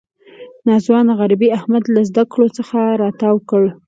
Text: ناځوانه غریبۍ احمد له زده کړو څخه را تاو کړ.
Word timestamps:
ناځوانه 0.67 1.13
غریبۍ 1.19 1.49
احمد 1.57 1.83
له 1.93 2.01
زده 2.09 2.23
کړو 2.31 2.47
څخه 2.57 2.79
را 3.01 3.09
تاو 3.19 3.37
کړ. 3.49 3.63